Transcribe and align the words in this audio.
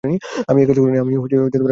আমি 0.49 0.59
একাজ 0.63 0.77
করিনি। 0.77 0.97